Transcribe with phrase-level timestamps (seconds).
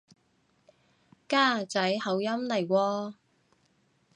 [1.29, 3.13] 㗎仔口音嚟喎